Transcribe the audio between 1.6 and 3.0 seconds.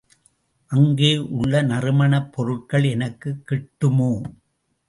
நறுமணப் பொருட்கள்